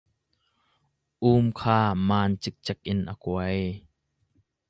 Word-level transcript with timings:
Um 1.31 1.45
kha 1.59 1.77
maan 2.07 2.31
cikcek 2.41 2.79
in 2.91 2.99
a 3.13 3.15
kuai. 3.23 3.61